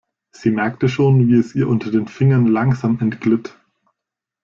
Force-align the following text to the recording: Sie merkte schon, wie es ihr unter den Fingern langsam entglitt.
Sie 0.31 0.49
merkte 0.49 0.89
schon, 0.89 1.27
wie 1.27 1.35
es 1.35 1.53
ihr 1.53 1.67
unter 1.67 1.91
den 1.91 2.07
Fingern 2.07 2.47
langsam 2.47 2.99
entglitt. 3.01 3.55